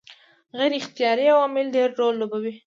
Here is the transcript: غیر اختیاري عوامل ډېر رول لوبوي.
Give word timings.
غیر 0.57 0.73
اختیاري 0.81 1.25
عوامل 1.35 1.65
ډېر 1.75 1.89
رول 1.99 2.15
لوبوي. 2.21 2.53